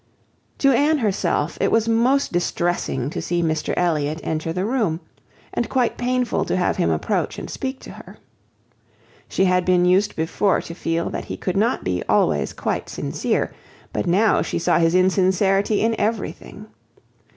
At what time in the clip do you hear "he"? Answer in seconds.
11.25-11.37